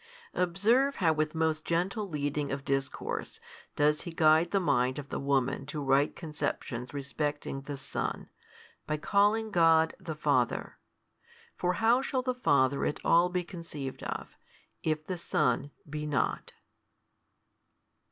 [0.33, 3.39] Observe how with most gentle leading of discourse,
[3.75, 8.27] does He guide the mind of the woman to right conceptions respecting the Son,
[8.87, 10.79] by calling God the Father.
[11.55, 14.35] For how shall the Father at all be conceived of,
[14.81, 16.53] if the Son be not?